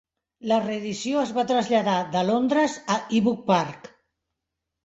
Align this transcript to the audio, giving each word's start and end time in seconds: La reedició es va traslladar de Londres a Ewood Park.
La 0.51 0.55
reedició 0.61 1.19
es 1.25 1.33
va 1.35 1.43
traslladar 1.51 1.99
de 2.15 2.25
Londres 2.31 2.79
a 2.95 2.97
Ewood 3.21 3.45
Park. 3.53 3.91